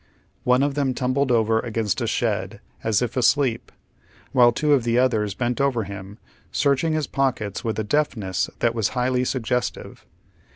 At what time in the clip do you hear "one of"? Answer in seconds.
0.45-0.73